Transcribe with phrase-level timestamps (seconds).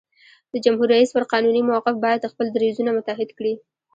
[0.53, 3.53] د جمهور رئیس پر قانوني موقف باید خپل دریځونه متحد کړي.